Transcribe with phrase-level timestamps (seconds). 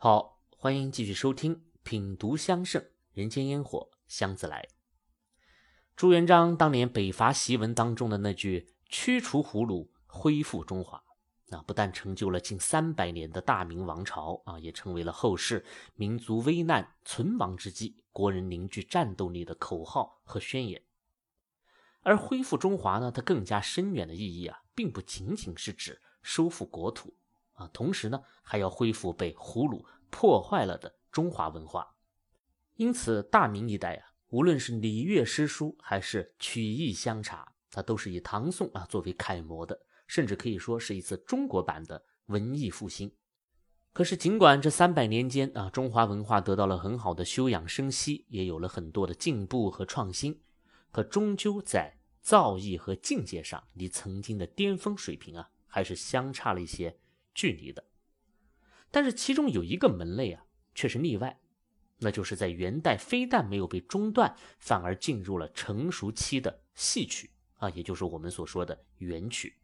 [0.00, 4.68] 好，欢迎继续收听品读香盛人间烟火香自来。
[5.96, 11.02] 朱元璋当年北伐檄文当中的那句“驱除胡虏，恢复中华”，
[11.50, 15.66] 那不但成就了近三百年的大明王朝啊，也成为了后世
[15.96, 20.80] 民族危难存亡之际国人凝聚战斗力的口号和宣言。
[22.02, 27.16] 而恢复中华呢，它更加深远的意义啊，并不仅仅是指收复国土
[27.58, 31.94] 啊，同时呢，还要恢复被胡虏破坏了的中华文化。
[32.76, 34.06] 因此，大明一代啊。
[34.30, 43.10] 无论是礼乐诗书还是曲艺香茶，它都是以唐宋啊作为楷模的，甚至可以说是一次中国版的文艺复兴。
[43.94, 50.38] 可是，尽管这三百年间啊，中华文化得到了很好的休养生息，也有了很多的进步和创新，
[50.92, 56.94] 可终究在造诣和境界上，离曾经的巅峰水平啊，还是相差了一些
[57.38, 57.84] 距离的。
[58.90, 60.42] 但是，其中有一个门类啊，
[60.74, 61.38] 却是例外。
[62.00, 69.54] 那就是在元代，非但没有被中断，反而进入了成熟期的戏曲啊，也就是我们所说的元曲。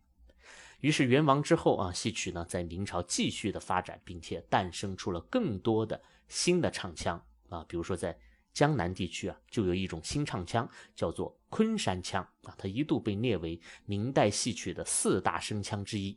[0.79, 8.17] 于是元王之后啊，戏曲呢在明朝继续的发展，并且诞生出了更多的新的唱腔啊，比如说在
[8.53, 16.17] 江南地区啊，就有一种新唱腔叫做昆山腔啊，它一度被列为明代戏曲的四大声腔之一。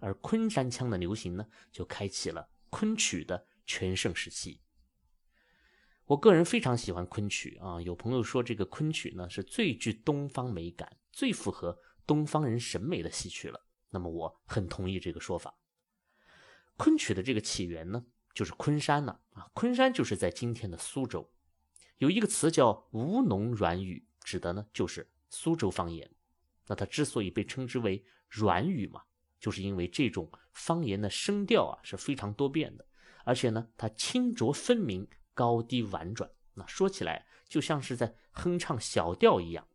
[0.00, 4.60] 而昆山腔的流行呢，就开启了昆曲的全盛时期。
[6.06, 13.66] 我个人非常喜欢昆曲啊，有朋友说这个昆曲呢是最具东方美感、最符合东方人审美的戏曲了。
[13.88, 15.56] 那么我很同意这个说法。
[16.76, 21.32] 昆曲的这个起源呢，就是昆山了啊，昆山就是在今天的苏州，
[21.98, 26.10] 有一个词叫吴侬软语，指的呢就是苏州方言。
[26.66, 29.04] 那它之所以被称之为软语嘛，
[29.44, 32.86] 就是因为这种方言的声调啊是非常多变的，
[33.24, 35.06] 而且呢它清浊分明。
[35.36, 39.66] 高低婉转，那说起来就像是在哼唱小调一样，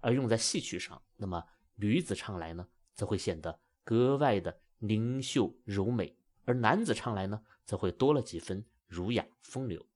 [0.00, 1.40] 而用在戏曲上，那么
[1.76, 9.86] 女子唱来呢，则会显得格外的灵秀柔美，而男子唱来呢，则会多了几分儒雅风流。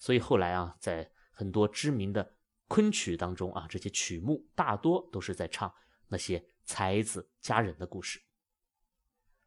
[0.00, 2.34] 所以后来啊，在很多知名的
[2.66, 5.72] 昆曲当中啊，这些曲目大多都是在唱
[6.08, 8.20] 那些才子佳人的故事。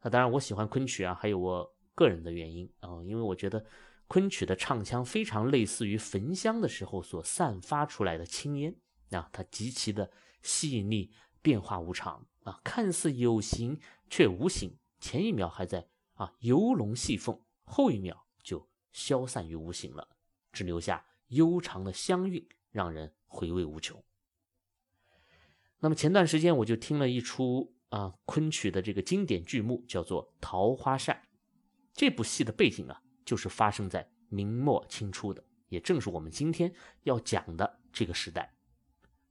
[0.02, 3.66] 那当然，我喜欢昆曲啊，还有我个人的原因啊，因为我觉得。
[4.08, 8.76] 昆曲的唱腔非常类似于焚香的时候所散发出来的青烟
[9.12, 10.12] 啊，它极其的
[10.42, 11.10] 细腻，
[11.42, 20.06] 变化无常啊，看似有形却无形，前一秒还在啊游龙戏凤，后一秒就消散于无形了，
[20.52, 24.04] 只留下悠长的香韵，让人回味无穷。
[25.82, 31.16] 那么前段时间我就听了一出啊昆曲的这个经典剧目，叫做《桃花扇》，
[31.94, 33.04] 这部戏的背景啊。
[33.24, 38.54] 就是发生在明末清初的，也正是我们今天要讲的这个时代。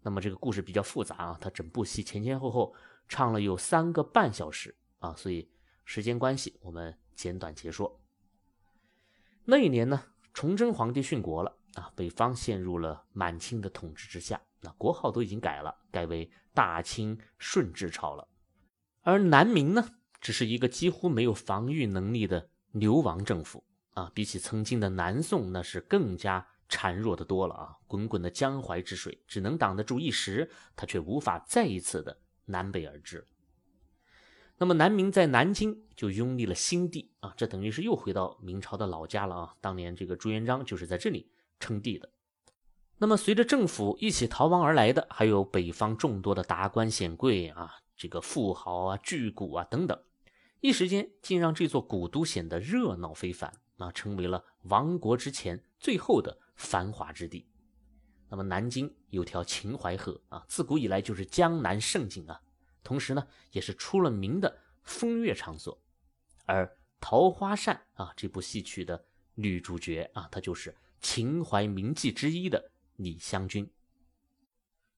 [0.00, 2.75] 那么这个故事比较复杂啊，它整部戏前前后后
[3.09, 5.50] 唱了有三个半小时啊，所以
[5.84, 8.00] 时间关系，我们简短结说。
[9.44, 18.28] 那一年呢，崇祯皇帝殉国了啊，北方陷入了满清的统治之下，那国号都已经改了，改为大清顺治朝了。
[19.03, 19.88] 而南明呢，
[20.20, 23.64] 只是一个几乎没有防御能力的流亡政府。
[23.94, 27.76] 啊，比起曾经的南宋，那是更加孱弱的多了啊！
[27.88, 33.26] 滚滚的江淮之水只能挡得住一时，他却无法再一次的南北而治。
[34.58, 39.56] 那么南明在南京就拥立了新帝啊，这等于是又回到明朝的老家了啊！
[39.60, 42.10] 当年这个朱元璋就是在这里称帝的。
[42.98, 50.03] 那么随着政府一起逃亡而来的，还有北方众多的达官显贵啊，这个富豪啊、巨贾啊等等，
[50.60, 53.53] 一时间竟让这座古都显得热闹非凡。
[53.81, 57.47] 啊成为了亡国之前最后的繁华之地。
[58.28, 62.38] 那么南京有条秦淮河啊，自古以来就是江南胜景啊，
[62.84, 65.81] 同时呢也是出了名的风月场所。
[66.44, 66.66] 而
[67.00, 69.03] 《桃花扇》啊这部戏曲的
[69.34, 73.70] 女主角啊，她就是秦淮名妓之一的李香君。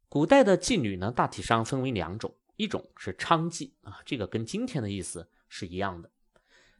[0.08, 6.10] 古代的妓女呢，大体上分为两种，一种是娼妓啊，这个跟今天的意思是一样的。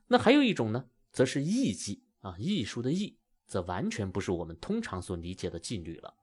[0.09, 0.87] 那还有一种呢？
[1.11, 6.15] 则是艺妓啊，艺术的艺，则完全不是我们通常所理解的妓女了。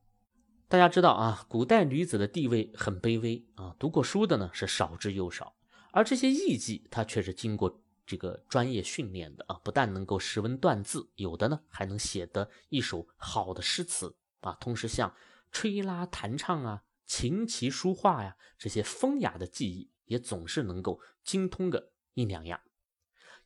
[0.67, 5.55] 大家知道啊，古代女子的地位很卑微啊，读过书的呢是少之又少，
[5.91, 15.15] 而这些艺妓，她却是经过这个专业训练的啊，不但能够识文断字，有的呢还能写得一首好的诗词啊，同时像
[15.51, 22.59] 吹拉弹唱啊、琴棋书画呀这些风雅的技艺，也总是能够精通个一两样。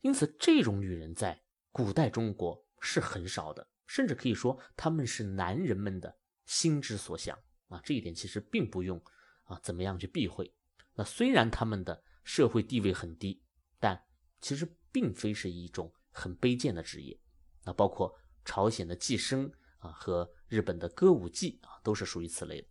[0.00, 6.16] 因此，这种女人在古代中国是很少的，甚至可以说他们是男人们的
[6.46, 7.38] 心之所向
[7.68, 7.82] 啊。
[7.84, 8.98] 这一点其实并不用
[9.42, 10.54] 啊怎么样去避讳。
[10.94, 13.42] 那虽然他们的社会地位很低，
[13.78, 14.02] 但
[14.44, 17.18] 其实并非是一种很卑贱的职业。
[17.64, 18.14] 那包括
[18.44, 22.68] 朝鲜的寄生啊和日本的歌舞伎啊，都是属于此类的。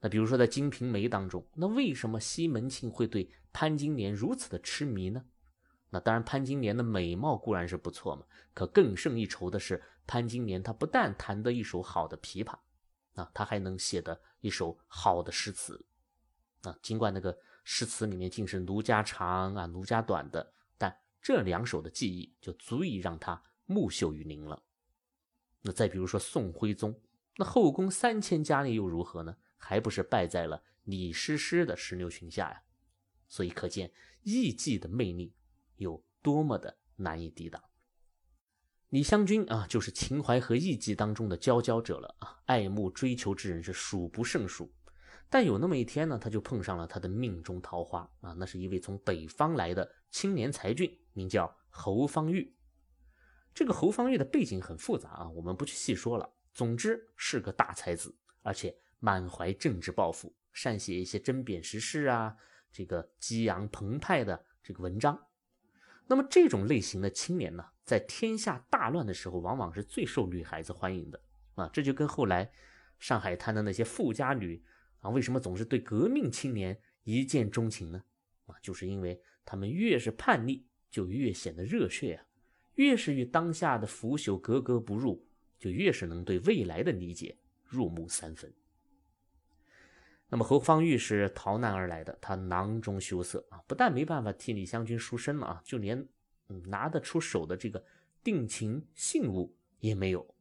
[0.00, 5.22] 那比如说在《金瓶梅》当中，那为什么西门庆会对潘金莲如此的痴迷呢？
[5.90, 12.58] 那当然，潘金莲的美貌固然是不错嘛，可更胜一筹的是潘金莲，她不但弹得一手好的琵琶，
[13.12, 15.84] 啊，她还能写得一首好的诗词，
[16.62, 20.54] 啊，尽管那个诗词里面尽是奴家长啊，奴家短的，
[21.22, 24.62] 这两首的技艺就足以让他木秀于林了。
[25.62, 27.00] 那再比如说宋徽宗，
[27.36, 29.36] 那后宫三千佳丽又如何呢？
[29.56, 32.62] 还不是败在了李师师的石榴裙下呀，
[33.28, 33.92] 所以可见
[34.24, 35.32] 艺妓的魅力
[35.76, 37.62] 有多么的难以抵挡。
[38.88, 44.74] 李香君啊，就是秦淮河艺妓当中的佼佼者了啊，爱慕追求之人是数不胜数。
[45.30, 52.54] 但有那么一天呢，他就碰上了他的命中桃花啊，那是一位从北方来的青年才俊，名叫侯方域。
[53.54, 56.32] 这个侯方域的背景很复杂啊，我们不去细说了。
[56.52, 58.76] 总之是个大才子，而且。
[59.04, 62.36] 满怀政治抱负，善写一些针砭时事啊，
[62.70, 65.26] 这个激昂澎湃的这个文章。
[66.06, 71.20] 那么这种类型的青年呢，在天下大乱的时候，往往是最受女孩子欢迎的
[71.56, 71.68] 啊。
[71.72, 72.52] 这就跟后来
[73.00, 74.64] 上海滩的那些富家女
[75.00, 78.04] 啊，为什么总是对革命青年一见钟情呢？
[78.46, 82.22] 啊，就是因为他们越是叛逆，就越显得热血啊；
[82.76, 85.26] 越是与当下的腐朽格格不入，
[85.58, 88.52] 就越是能对未来的理解入木三分。
[90.28, 96.06] 那么侯方域是逃难而来的，他囊中羞涩啊，不但没办法替李香君赎身了啊，就连
[96.66, 97.84] 拿得出手的这个
[98.22, 100.34] 定情信物也没有。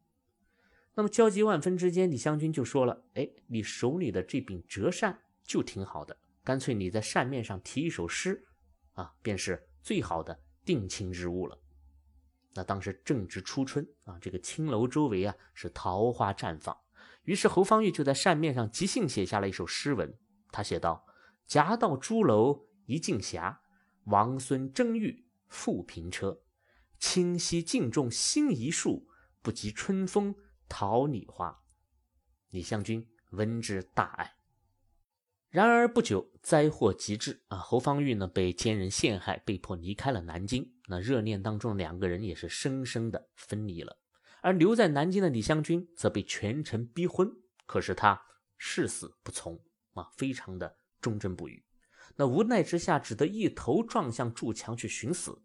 [0.93, 8.45] 那么焦急万分之间，李香君就说了：“哎，你手里的这柄折扇就挺好的，干脆你在扇面上题一首诗，
[8.93, 11.57] 啊，便是最好的定情之物了。”
[12.53, 16.77] 那当时正值初春啊，这个青楼周围啊是桃花绽放。
[17.23, 20.17] 于是侯方域就在扇面上即兴写下了一首诗文。
[20.51, 21.05] 他写道
[21.47, 23.61] ：“夹道朱楼一径霞，
[24.05, 26.41] 王孙争玉复平车。
[26.97, 29.07] 清溪尽种新一树，
[29.41, 30.35] 不及春风
[30.67, 31.63] 桃李花。”
[32.51, 34.40] 李香君闻之大爱。
[35.51, 37.57] 然而不久，灾祸即至啊！
[37.57, 40.71] 侯方域呢被奸人陷害，被迫离开了南京。
[40.87, 43.97] 那热恋当中两个人也是生生的分离了。
[44.39, 47.29] 而留在南京的李香君则被权臣逼婚，
[47.65, 48.21] 可是他
[48.57, 49.59] 誓死不从
[49.93, 51.61] 啊，非常的忠贞不渝。
[52.15, 55.37] 那无奈之下，只得一头撞向筑墙去寻死。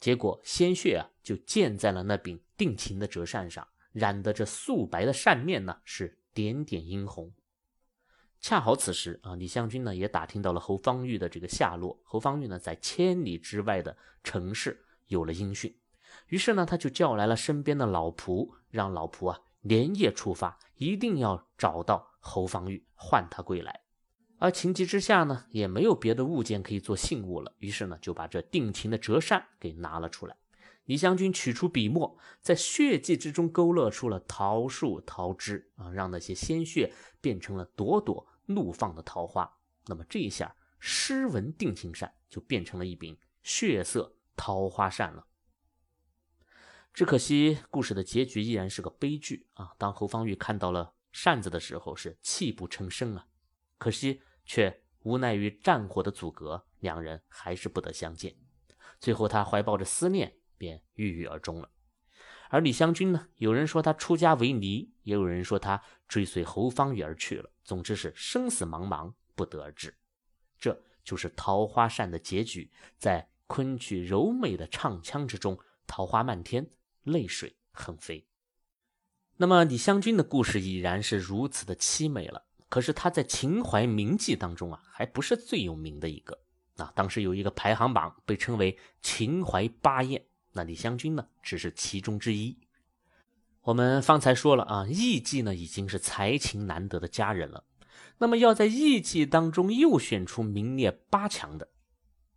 [0.00, 7.30] 结果鲜血啊，就溅在了那柄定情的折扇上，染得这素白的扇面呢是点点殷红。
[8.40, 12.00] 恰好此时啊，李香君呢也打听到了侯方域的这个下落。
[12.04, 15.76] 侯方域呢在千里之外的城市有了音讯。
[16.28, 23.80] 于是呢，他就叫来了身边的老仆，让老仆啊连夜出发，一定要找到侯方域，唤他归来。
[24.38, 30.36] 而情急之下呢，也没有别的物件可以做信物了，于是呢，就把这定情的折扇给拿了出来。
[30.88, 39.58] 李香君取出笔墨，在血迹之中勾勒出了桃树、桃枝啊，让那些鲜血变成了朵朵怒放的桃花。
[39.84, 45.26] 那么这一下，诗文定情扇就变成了一柄血色桃花扇了。
[46.94, 49.74] 只可惜，故事的结局依然是个悲剧啊！
[49.76, 53.26] 当侯方域看到了扇子的时候，是泣不成声啊。
[53.76, 58.34] 可惜，却无奈于战火的阻隔，两人还是不得相见。
[58.98, 61.70] 最后，他怀抱着思念，便郁郁而终了。
[62.50, 63.28] 而李香君呢？
[63.36, 67.50] 有人说他出家为尼，也有人说他追随侯方域而去了。
[67.62, 69.94] 总之是生死茫茫，不得而知。
[70.58, 76.68] 这就是桃花扇的结局，在昆曲柔美的唱腔之中，桃花漫天。
[77.04, 78.26] 泪水横飞。
[79.36, 82.44] 那么李香君的故事已然是如此的凄美了。
[82.68, 86.38] 可是他在秦淮名妓当中啊，还不是最有名的一个。
[86.76, 90.26] 啊，当时有一个排行榜，被称为秦淮八艳。
[90.58, 92.58] 那李香君呢，只是其中之一。
[93.60, 97.62] 我们方才说了啊，艺妓呢已经是才情难得的佳人了。
[98.18, 101.68] 那么要在艺妓当中又选出名列八强的，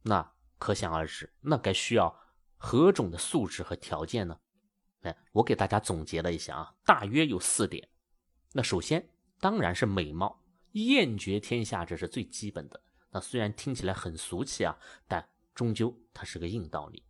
[0.04, 2.16] 那可想而知，那该需要
[2.58, 4.38] 何种的素质和条件呢？
[5.02, 7.90] 哎，我给大家总结了一下啊，大约有四点。
[8.54, 9.10] 那首先
[9.40, 12.80] 当然是美貌，艳绝天下，这是最基本的。
[13.10, 17.04] 那虽然听起来很俗气啊，但终究它是个硬道理。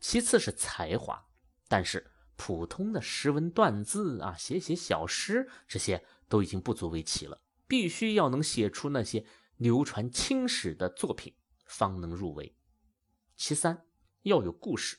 [0.00, 1.28] 其次是才华，
[1.68, 7.40] 但是普通的诗文断字啊，写写小诗，这些都已经不足为奇了。
[7.68, 9.24] 必须要能写出那些
[9.56, 12.56] 流传青史的作品，方能入围。
[13.36, 13.86] 其三，
[14.22, 14.98] 要有故事。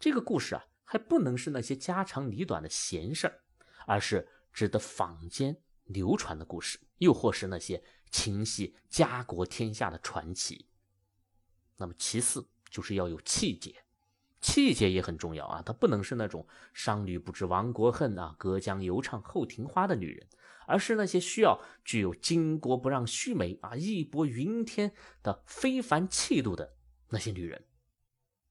[0.00, 3.44] 这个故事啊，还不能是那些家长里短的闲事儿，
[3.86, 10.68] 而是值得坊间流传的故事，又或是那些情系家国天下的传奇。
[11.76, 13.85] 那么，其四就是要有气节，
[14.46, 20.28] 气节也很重要啊，她不能是那种商女不知亡国恨啊，隔江犹唱后庭花的女人。
[20.68, 26.74] 而是那些需要具有巾帼不让须眉啊，义薄云天的非凡气度的
[27.10, 27.64] 那些女人。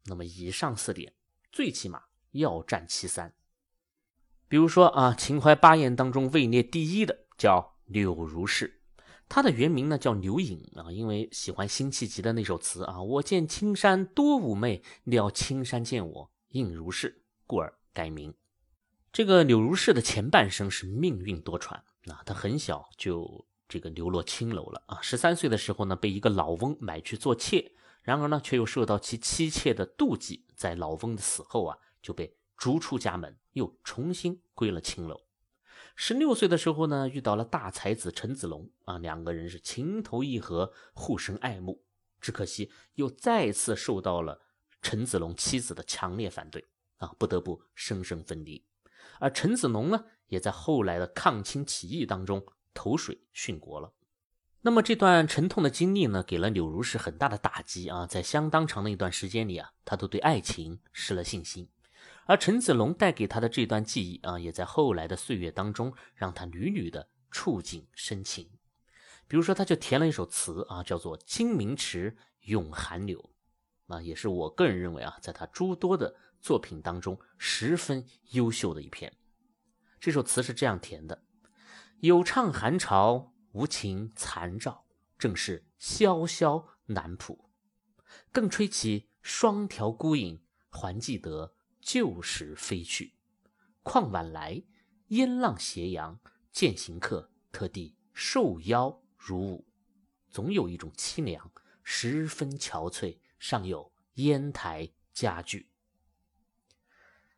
[0.05, 1.13] 那么以上四点，
[1.51, 3.33] 最起码要占其三。
[4.47, 8.81] 比如说啊，秦淮八艳当中位列第一的叫柳如是，
[9.27, 18.33] 他的原名呢叫柳隐啊，因为喜欢辛弃疾的那首词啊，“我见青山多妩媚，料青山见我应如是”，故而改名。
[19.11, 21.81] 这个柳如是的前半生是命运多舛。
[22.07, 24.99] 啊他很小就这个流落青楼了啊！
[25.01, 27.71] 十三岁的时候呢，被一个老翁买去做妾，
[28.03, 35.19] 然而呢，却又受到其妻妾的妒忌，在老翁的死后啊，就被逐出家门，又重新归了青楼。
[35.95, 41.83] 十六岁的时候呢，遇到了大才子陈子龙啊，两个人是情投意合，互生爱慕。
[42.19, 44.41] 只可惜又再次受到了
[44.81, 46.65] 陈子龙妻子的强烈反对
[46.97, 48.65] 啊，不得不生生分离。
[49.19, 50.05] 而陈子龙呢？
[50.27, 53.93] 也在后来的抗清起义当中投水殉国了。
[54.61, 58.07] 那么这段沉痛的经历呢，给了柳如是很大的打击啊！
[58.07, 61.69] 在相当长的一段时间里啊，他都对爱情失了信心。
[62.25, 68.49] 而陈子龙带给他的这段记忆啊，也在后来的岁月当中让他屡屡的触景生情。
[69.27, 73.31] 比如说，他就填了一首词啊，叫做《清明池咏寒柳》，
[73.95, 79.11] 啊，也是我个人认为啊，在他诸多的作品当中十分优秀的一篇。
[79.99, 81.23] 这首词是这样填的：
[82.01, 84.85] 有唱寒潮，无情残照，
[85.17, 87.49] 正是萧萧南浦。
[88.31, 91.54] 更吹起双条孤影，还记得
[91.85, 93.13] 旧时飞去。
[93.83, 94.63] 况晚来，
[95.09, 96.19] 烟浪斜阳，
[96.51, 99.67] 见行客特地受邀如舞。
[100.31, 101.51] 总有一种凄凉，
[101.83, 105.69] 十分憔悴，尚有烟台佳句。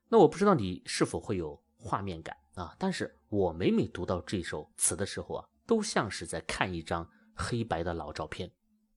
[0.07, 2.37] 那我不知道你是否会有画面感。
[2.53, 2.73] 啊！
[2.79, 8.51] 但是我每每读到这首词的时候啊，都像是在看一张黑白的老照片。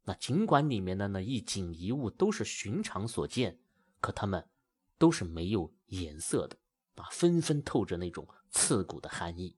[0.04, 3.59] 那尽管里面的那一景一物都是寻常所见，
[4.00, 4.49] 可他们
[5.00, 6.59] 都是没有颜色的
[6.97, 9.57] 啊，纷纷透着那种刺骨的寒意。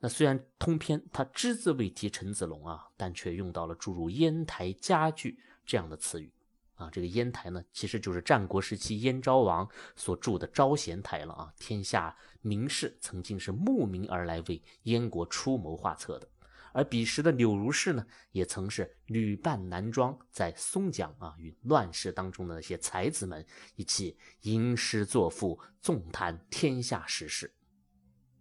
[0.00, 6.32] 那虽然通篇他只字未提陈子龙啊，但却用到了诸如烟台佳句这样的词语。
[6.74, 11.52] 啊，这个烟台呢，其实就是战国时期燕昭王所筑的招贤台了啊。
[11.58, 16.28] 天下名士曾经是慕名而来为燕国出谋划策的，
[16.72, 23.44] 而彼时的柳如是呢，也曾是女扮男装，在松江啊，与乱世当中的那些才子们
[23.76, 27.52] 一起吟诗作赋，纵谈天下时事。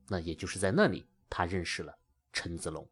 [0.08, 1.98] 那也就是在那里，他认识了
[2.32, 2.90] 陈子龙。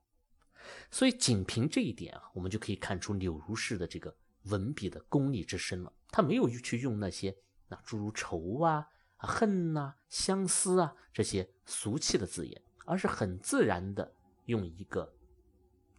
[0.91, 4.15] 所以，仅凭这一点啊，我们就可以看出柳如是的这个。
[4.44, 7.36] 文笔的功力之深了，他没有去用那些
[7.67, 14.10] 那诸如愁啊、恨呐、相思啊这些俗气的字眼，而是很自然的
[14.46, 15.13] 用一个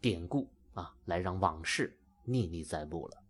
[0.00, 3.22] 典故啊来让往事历历在目了。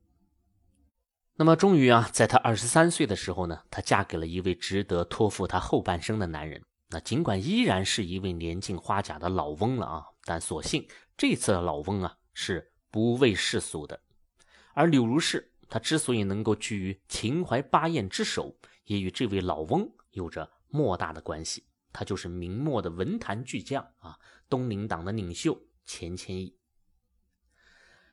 [1.34, 6.62] 那么，终于啊，在她二十三岁的时候呢，她嫁给了一位值得托付她后半生的男人。
[6.88, 14.00] 那尽管依然是一位年近花甲的老翁了啊，但所幸这次的老翁啊是不畏世俗的。
[14.74, 21.64] 而柳如是，她之所以能够居于秦淮八艳之首，也与这位老翁有着莫大的关系。
[21.92, 26.57] 他就是明末的文坛巨匠啊，东林党的领袖钱谦益。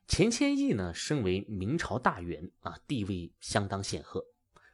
[0.08, 4.26] 钱谦益呢，身为明朝大员啊，地位相当显赫，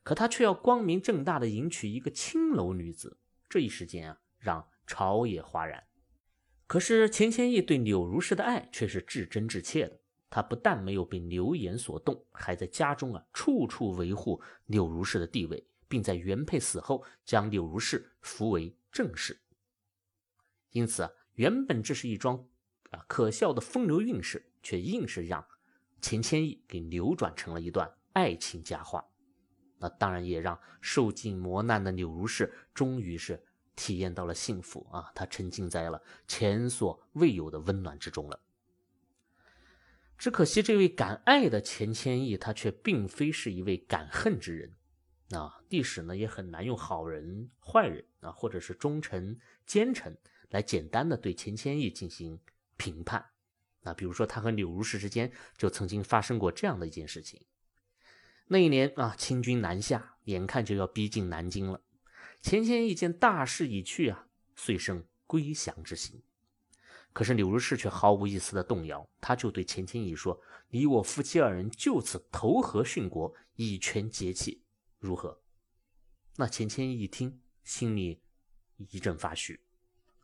[0.04, 3.18] 可他却要光明正大的迎娶一个青楼女子，
[3.50, 5.86] 这一时间啊，让朝野哗然。
[6.68, 10.00] 可是钱谦益对柳如是的爱却是至真至切的。
[10.30, 19.42] 他不但没有被流言所动，还在家中啊处处维护柳如是的地位，并在原配死后将柳如是扶为正室。
[20.72, 22.48] 因此啊，原本这是一桩
[22.92, 25.46] 啊可笑的风流韵事，却硬是让
[26.02, 29.06] 钱谦益给扭转成了一段爱情佳话。
[29.78, 33.44] 那当然也让受尽磨难的柳如是终于是
[33.76, 38.40] 体验到了幸福啊，他沉浸在了前所未有的温暖之中了。
[40.20, 44.76] 只可惜，这位敢爱的钱谦益，他却并非是一位敢恨之人
[45.32, 50.16] 啊，历史呢也很难用好人、坏人啊，或者是忠臣、奸臣
[50.50, 52.40] 来简单的对钱谦益进行
[52.78, 53.26] 评判。
[53.84, 57.42] 啊，比如说他和柳如是之间就曾经发生过这样的一件事情。
[58.48, 61.82] 那一年啊，清军南下，眼看就要逼近南京了。
[62.42, 66.22] 钱谦益见大势已去啊，遂生归降之心。
[67.14, 74.64] 可是柳如是却毫无一丝的动摇，他就对钱谦益说：“你我夫妻二人就此投河殉国，以权节气，
[74.98, 75.42] 如何？”
[76.38, 78.22] 那钱谦益一听，心里
[78.78, 79.60] 一阵发虚，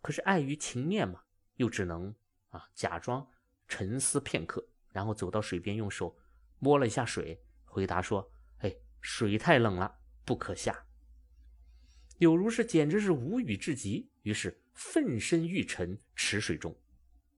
[0.02, 1.24] 可是碍于情面嘛，
[1.56, 2.16] 又只能
[2.50, 3.28] 啊假装。
[3.68, 6.16] 沉思片刻，然后走到水边，用手
[6.60, 10.86] 摸了一下水，回答说：“哎，水太冷了，不可下。”
[12.20, 16.76] 柳如是简直是无语至极，于是奋身欲沉池水中，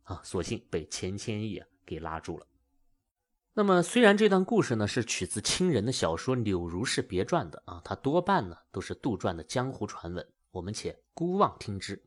[0.04, 2.48] 啊，所幸被钱谦益啊给拉住了。
[3.54, 12.02] 那么，虽然这段故事呢是取自清人的小说《柳如是别传》的啊，它多半呢都是杜撰的江湖传闻，我们且姑妄听之。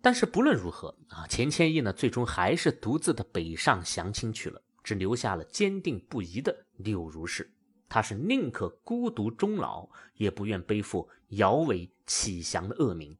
[0.00, 7.52] 但是不论如何啊，钱谦益呢，最终还是独自的北上降清去了，只留下了坚定不移的柳如是。
[7.88, 13.16] 他是宁可孤独终老，也不愿背负摇尾乞降的恶名。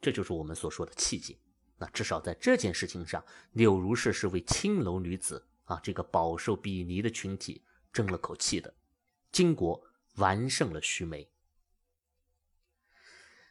[0.00, 1.36] 这就是我们所说的气节。
[1.76, 8.72] 那至少在这件事情上，柳如是是为青楼女子啊这个饱受鄙夷的群体争了口气的。
[9.32, 9.82] 金国
[10.16, 11.28] 完胜了须眉。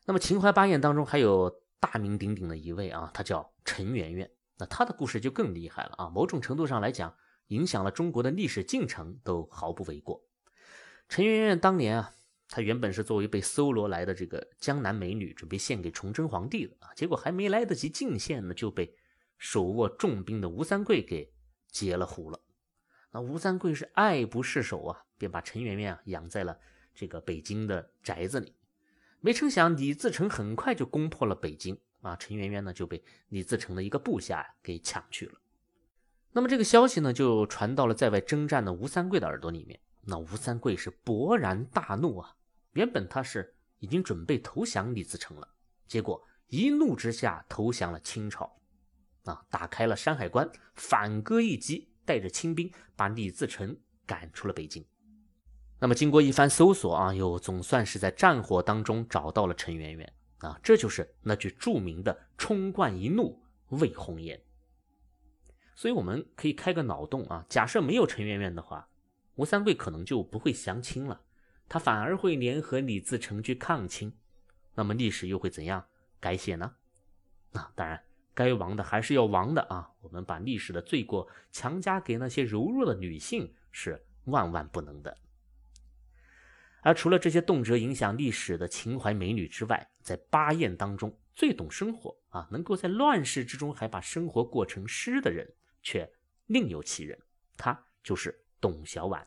[0.05, 1.61] 那么秦淮八艳当中还有。
[1.79, 4.29] 大名鼎鼎的一位啊，他叫陈圆圆。
[4.57, 7.15] 那他的故事就更厉害了啊，某种程度上来讲，
[7.47, 10.21] 影响了中国的历史进程都毫不为过。
[11.07, 12.13] 陈圆圆当年啊，
[12.49, 18.93] 她原本是作为被搜罗来的这个江南美女，准备献给崇祯皇帝的啊，结果还没来得及进献呢，就被
[19.37, 21.33] 手握重兵的吴三桂给
[21.69, 22.41] 截了胡了。
[23.11, 26.59] 那吴三桂是爱不释手啊，便把陈圆圆啊养在了
[26.93, 28.53] 这个北京的宅子里。
[29.21, 32.15] 没成想，李自成很快就攻破了北京啊！
[32.15, 35.33] 陈圆圆呢就被李自成的一个部下给抢去了。
[36.31, 39.79] 那么这个消息呢就传到了在外征战的吴三桂的耳朵里面。
[40.03, 42.35] 那吴三桂是勃然大怒啊！
[42.71, 45.47] 原本他是已经准备投降李自成了，
[45.85, 48.59] 结果一怒之下投降了清朝
[49.25, 49.45] 啊！
[49.49, 54.85] 打开了山海关，反戈一击，带着清兵把李自成赶出了北京。
[55.79, 64.39] 那么经过一番搜索啊，又总算是在战火当中找到了陈圆圆啊，这就是那句著名的“冲冠一怒为红颜”。
[65.75, 68.89] 所以我们可以开个脑洞啊，假设没有陈圆圆的话，
[69.35, 71.21] 吴三桂可能就不会降清了，
[71.69, 74.13] 他反而会联合李自成去抗清，
[74.75, 75.85] 那么历史又会怎样
[76.19, 76.75] 改写呢？
[77.51, 79.89] 那当然，该亡的还是要亡的啊！
[80.01, 85.17] 我们把历史的罪过强加给那些柔弱的女性是万万不能的。
[86.81, 96.09] 而除了这些动辄影响历史的秦淮美女之外，在八艳当中最懂生活啊，能够在乱世之中还把生活过成诗的人，却
[96.45, 97.19] 另有其人，
[97.57, 99.23] 他就是董小宛。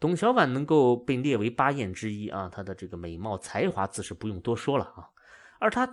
[0.00, 5.08] 董小宛能够被列为八艳之一啊，她的这个美貌才华自是不用多说了啊，
[5.58, 5.86] 而她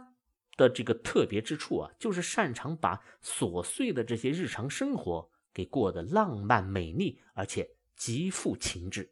[0.57, 9.09] 的这个特别之处啊，就是擅长把琐碎的这些日常生活给过得浪漫美丽，而且极富情致。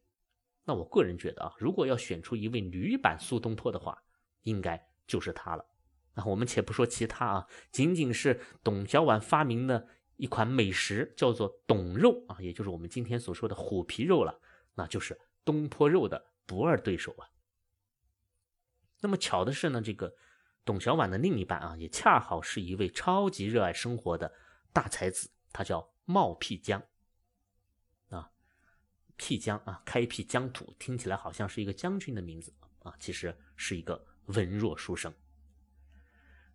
[0.70, 4.04] 那我个人觉得啊，如果要选出一位女版苏东坡的话，
[4.44, 5.66] 应该就是她了。
[6.14, 14.40] 那我们且不说其他啊，仅仅是董小宛发明的一款美食叫做董肉啊，也就是我们今天所说的虎皮肉了，
[14.76, 17.26] 那就是东坡肉的不二对手啊。
[19.02, 20.14] 那么巧的是呢，这个
[20.64, 24.32] 董小宛的另一半啊，也恰好是一位超级热爱生活的
[24.72, 26.84] 大才子，他叫冒辟疆。
[29.20, 32.54] 辟疆啊，开辟疆土，听起来好像是一个将军的名字
[32.84, 35.14] 啊，其实是一个文弱书生。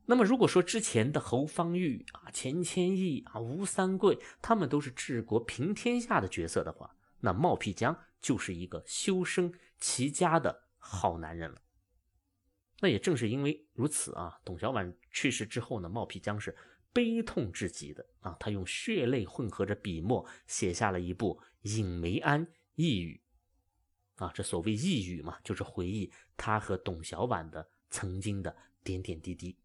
[0.07, 11.61] 那么，如果说之前的侯方域啊、钱谦益啊、吴三桂，他们都是治国平天下的角色的话，那冒辟疆就是一个修身齐家的好男人了。
[12.81, 16.55] 那也正是因为如此啊，董小宛去世之后呢，冒辟疆是
[16.94, 21.38] 悲痛至极的啊，他用血泪混合着笔墨写下了一部。
[21.62, 23.20] 尹梅庵忆语
[24.16, 29.57] 啊，这所谓忆语嘛，就是回忆他和董小宛的曾经的点点滴滴。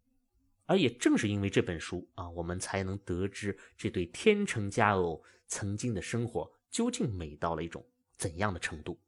[0.66, 7.86] 而也正是因为这本书啊，我们才能得知这对天成佳偶曾经的生活究竟美到了一种
[8.18, 9.00] 怎样的程度。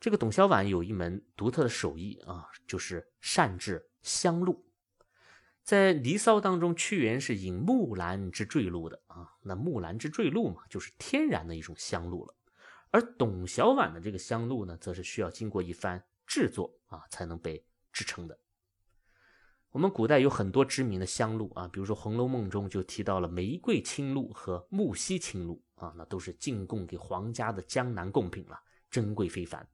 [0.00, 4.66] 这个董小宛有一门独特的手艺啊，就是善制香露。
[5.62, 12.34] 在《离骚》当中，屈原是引木兰之坠露的啊，那木兰之坠露嘛，就是天然的一种香露了。
[12.90, 18.38] 而董小宛的这个香露呢，则是需要经过一番制作啊，才能被制成的。
[19.70, 29.66] 我们古代有很多知名的香露啊，比如说《红楼梦》中就提到了玫瑰青露和木樨青露啊，那都是进贡给皇家的江南贡品了，珍贵非凡。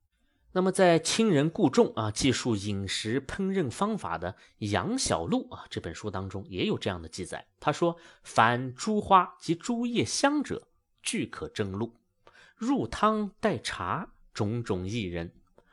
[0.53, 10.69] 那么在《清人故重啊记述饮食烹饪方法的杨小璐啊这本书当中也有这样的记载，他说：凡诸花及诸叶香者，
[11.03, 11.93] 俱可蒸露；
[12.57, 15.29] 入汤代茶，种种薏仁；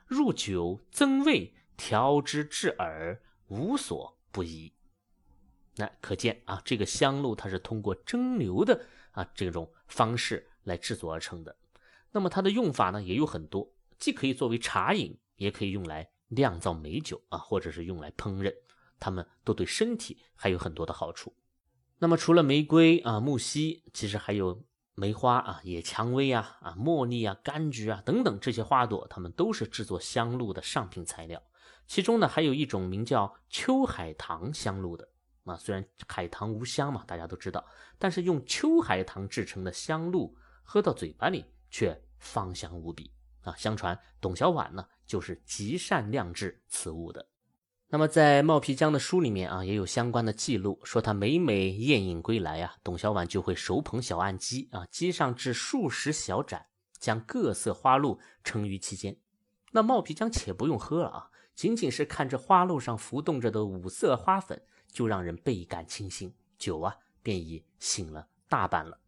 [0.06, 4.16] 入酒增味，调之至耳，无所。
[4.32, 4.74] 不宜，
[5.78, 11.56] 那可见啊，这个香露它是通过蒸馏的啊这种方式来制作而成的。
[12.12, 18.54] 那么它的用法呢也有很多，既可以作为茶饮，也可以用来酿造美酒啊，或者是用来烹饪，
[19.00, 21.34] 它们都对身体还有很多的好处。
[21.98, 24.64] 那么除了玫瑰啊、木樨，其实还有
[24.96, 31.42] 梅花啊、野蔷薇啊、啊茉莉啊、柑橘啊等等这些花朵，它们都是制作香露的上品材料。
[31.88, 35.08] 其中呢，还有一种名叫秋海棠香露的
[35.44, 37.66] 啊，虽然海棠无香嘛，大家都知道，
[37.98, 43.12] 但是用秋海棠制成的香露，喝到嘴巴里却芳香无比
[43.46, 43.56] 啊。
[43.58, 47.30] 相传董小宛呢，就是极善酿制此物的。
[47.88, 56.66] 那么在冒皮江的书里面啊，也有相关的记录，说他每每宴饮归来啊，董小宛就会手捧小案几啊，机上置数十小盏，
[57.00, 59.18] 将各色花露盛于其间。
[59.72, 61.30] 那冒皮江且不用喝了啊。
[61.54, 69.00] 仅仅是看着花露上浮动着的五色花粉，就让人倍感清新，酒啊便已醒了大半了。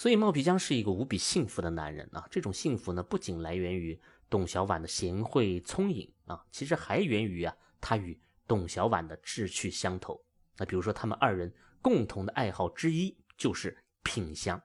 [0.00, 2.26] 所以冒皮江是一个无比幸福的男人啊！
[2.30, 10.24] 这种幸福呢，不仅来源于董小宛的贤惠聪颖啊，其实还源于啊他与董小宛的志趣相投。
[10.56, 14.62] 那比如说，他们二人共同的爱好之一就是品香。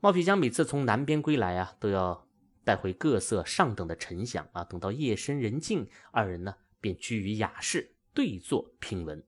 [0.00, 2.28] 冒皮江每次从南边归来啊，都要。
[2.64, 9.22] 带回各色上等的沉香啊，等到夜深人静，二人呢便居于雅室对坐品闻。《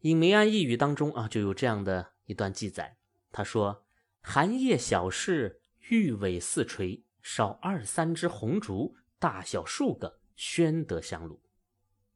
[0.00, 2.96] 尹梅庵一语》当中啊，就有这样的一段记载。
[3.36, 3.84] 他说
[4.24, 11.42] ：“寒夜小室，玉尾四垂，烧二三支红烛，大小数个，宣得香炉。”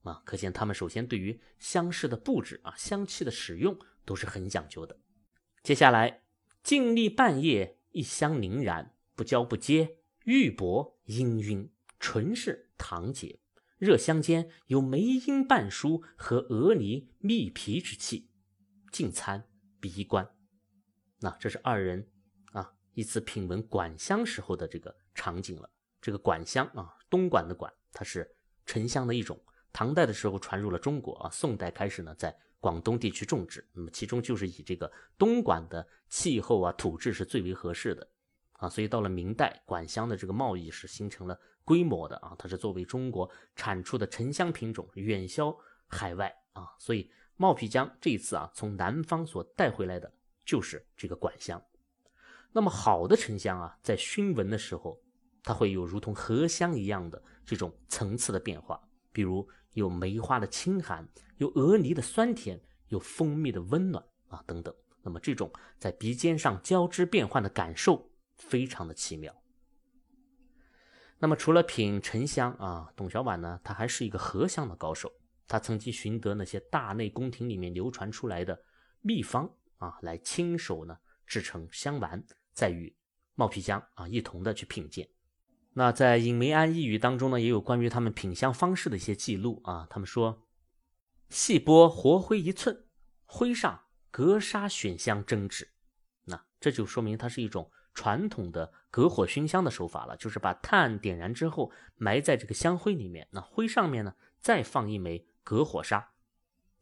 [0.01, 4.99] 啊，可见他们首先对于香室的布置啊，香气的使用都是很讲究的。
[5.63, 6.23] 接下来，
[6.63, 9.99] 静立半夜，一香凝然，不交不接。
[10.25, 13.41] 玉帛氤氲，纯是堂姐。
[13.77, 18.31] 热香间有梅英半书和鹅泥蜜皮之气，
[18.91, 19.47] 尽参
[19.81, 20.35] 鼻观。
[21.21, 22.05] 那这是二人
[22.53, 25.71] 啊一次品闻管香时候的这个场景了。
[26.01, 29.39] 这个管香啊，东莞的管，它是沉香的一种。
[29.73, 33.65] 唐代的时候传入了中国啊，宋代开始呢在广东地区种植。
[33.73, 38.09] 那么其中就是以这个东莞的气候啊土质是最为合适的。
[38.53, 45.57] 啊，所以到了明代，管香的这个贸易是形成了规模的啊，它是作为中国产出的沉香品种远销
[45.87, 50.13] 海外啊，所以冒皮江这一次啊，从南方所带回来的
[50.45, 51.63] 就是这个管香。
[52.53, 55.01] 那么好的沉香啊，在熏闻的时候，
[55.43, 58.81] 它会有如同荷香一样的这种层次的变化，
[59.13, 64.75] 比如有梅花的清寒，有鹅梨的酸甜，有蜂蜜的温暖啊等等。
[65.03, 68.09] 那么这种在鼻尖上交织变换的感受。
[68.43, 69.35] 非常的奇妙。
[71.19, 75.13] 那么除了品沉香啊，董小宛呢，他还是一个荷香的高手。
[75.47, 78.59] 他曾经寻得那些大内宫廷里面流传出来的
[79.03, 79.47] 秘方
[79.81, 82.97] 啊，来亲手呢制成香丸，再与
[83.35, 85.09] 冒皮江啊一同的去品鉴。
[85.73, 89.87] 那在《尹梅庵一语》当中呢，也有关于他们品香方式的一些记录啊。
[89.91, 90.47] 他们说，
[91.29, 92.87] 细剥活灰一寸，
[93.25, 95.73] 灰上隔沙选香蒸制。
[96.25, 97.71] 那这就说明它是一种。
[97.93, 106.13] 传统的隔火熏香的手法了，就是把炭点燃之后埋在这个香灰里面，那灰上面呢再放一枚隔火砂。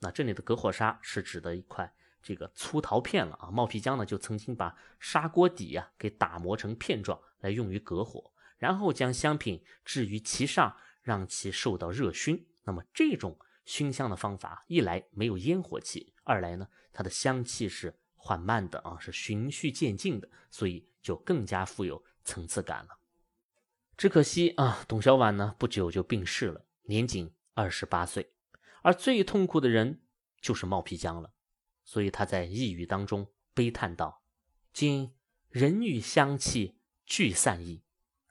[0.01, 3.51] 那这里的隔火砂是指的一块这个粗陶片了啊。
[3.51, 12.47] 冒皮江呢就曾经把砂锅底呀给打磨成片状来用于隔火，然后将香品置于其上，让其受到热熏。
[12.65, 20.87] 那么这种熏香的方法，一来没有烟火气，二来呢它的香气是缓慢的啊，是循序渐进的，所以。
[21.01, 22.99] 就更加富有层次感了。
[23.97, 28.35] 只可惜啊，董小宛呢不久就病逝了，年仅二十八岁。
[28.83, 30.03] 而最痛苦的人
[30.43, 31.33] 就是冒皮江了，
[31.89, 34.23] 所以他在呓语当中悲叹道
[34.75, 35.15] ：“今
[35.49, 37.83] 人与香气俱散矣，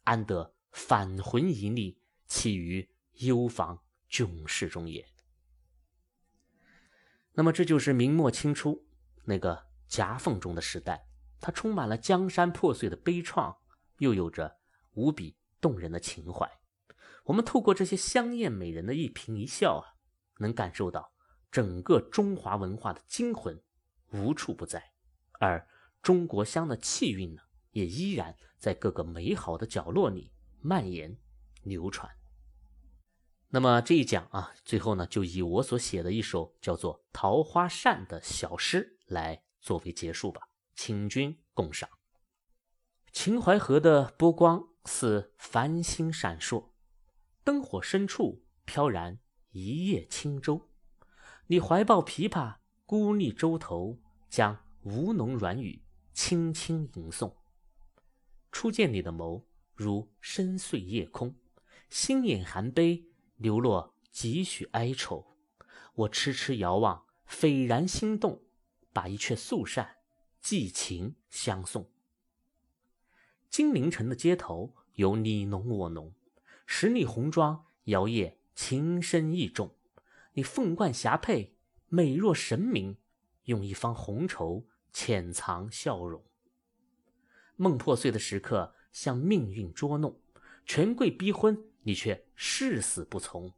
[0.03, 5.03] 安得返魂一粒，栖于幽房囧室中也？”
[7.33, 8.85] 那么这就是明末清初
[9.25, 11.07] 那个夹缝中的时代。
[11.39, 13.57] 它充满了江山破碎的悲怆，
[13.97, 14.59] 又有着
[14.93, 16.47] 无比动人的情怀。
[17.23, 19.97] 我们透过这些香艳美人的一颦一笑啊，
[20.37, 21.11] 能感受到
[21.51, 23.61] 整个中华文化的精魂
[24.11, 24.91] 无处不在，
[25.39, 25.67] 而
[26.01, 31.17] 中国香的气韵呢，也依然在各个美好的角落里蔓延
[31.63, 32.09] 流传。
[33.49, 41.89] 那么这一讲啊，最后呢，就以我所写的一首叫做《桃花扇》的小诗来作为结束吧，请君共赏。
[43.13, 46.71] 秦淮河的波光似繁星闪烁。
[47.43, 49.19] 灯火深处飘然
[49.51, 50.69] 一叶轻舟，
[51.49, 52.55] 你怀抱琵琶
[52.85, 53.97] 孤立舟头，
[54.29, 55.81] 将吴侬软语
[56.13, 57.33] 轻轻吟诵。
[58.51, 61.33] 初见你的眸如深邃夜空，
[61.89, 63.05] 心眼含悲，
[63.37, 65.37] 流落几许哀愁。
[65.93, 68.41] 我痴痴遥望，斐然心动，
[68.91, 69.95] 把一阙素扇
[70.41, 71.89] 寄情相送。
[73.49, 76.13] 金陵城的街头有你侬我侬。
[76.65, 79.76] 十里红妆摇曳，情深意重。
[80.37, 81.55] 你凤冠霞帔，
[81.87, 82.95] 美若神明，
[83.45, 86.23] 用一方红绸潜藏笑容。
[87.55, 90.21] 梦破碎的时刻，向命运捉弄，
[90.63, 93.51] 权贵逼婚，你却誓死不从。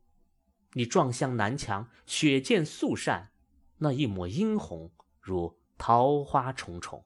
[0.72, 3.34] 你撞向南墙，血溅素扇，
[3.80, 4.90] 那一抹殷红，
[5.20, 7.04] 如桃花重重。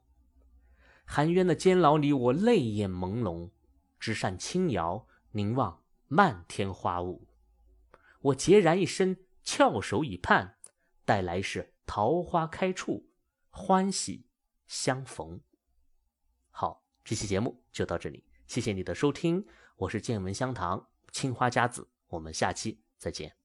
[1.03, 3.49] 含冤的监牢里，我泪眼朦胧，
[3.99, 5.81] 纸扇轻摇，凝望。
[6.07, 7.27] 漫天花雾，
[8.21, 10.57] 我孑然一身，翘首以盼，
[11.05, 13.09] 带来是桃花开处，
[13.49, 14.27] 欢喜
[14.65, 15.41] 相逢。
[16.49, 23.42] 好，这期节目就到这里，谢谢你的收听，我是见闻香堂青花家子，我们下期再见。